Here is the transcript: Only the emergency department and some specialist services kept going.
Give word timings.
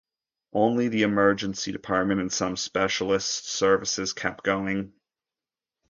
Only 0.53 0.87
the 0.87 1.03
emergency 1.03 1.71
department 1.71 2.21
and 2.21 2.33
some 2.33 2.57
specialist 2.57 3.47
services 3.51 4.13
kept 4.13 4.43
going. 4.43 4.93